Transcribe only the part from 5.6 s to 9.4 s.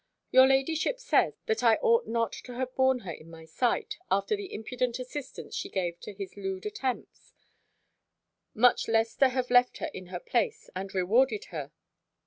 gave to his lewd attempts; much less to